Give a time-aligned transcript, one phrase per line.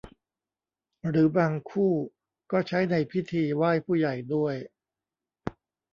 [1.09, 1.93] หรือบางคู่
[2.51, 4.55] ก็ใช้ในพิธีไหว้ผู้ใหญ่ด้วย